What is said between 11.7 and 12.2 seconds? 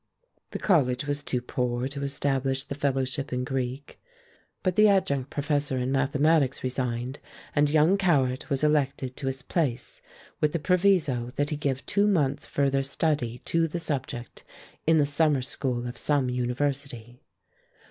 two